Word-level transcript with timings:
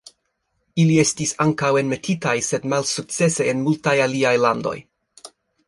Ili 0.83 0.95
estis 1.01 1.33
ankaŭ 1.45 1.69
enmetitaj 1.83 2.33
sed 2.49 2.67
malsukcese 2.73 3.49
en 3.55 3.63
multaj 3.69 3.97
aliaj 4.09 4.35
landoj. 4.49 4.77